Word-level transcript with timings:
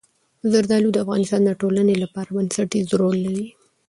زردالو 0.51 0.89
د 0.93 0.97
افغانستان 1.03 1.41
د 1.45 1.51
ټولنې 1.61 1.95
لپاره 2.03 2.29
بنسټيز 2.37 2.87
رول 2.99 3.17
لري. 3.25 3.47